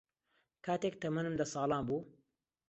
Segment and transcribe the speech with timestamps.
[0.65, 2.01] کاتێک تەمەنم دە ساڵان بوو